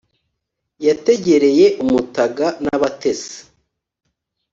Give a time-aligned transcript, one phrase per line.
[0.85, 3.37] Yategereye umutaga n’abatesi,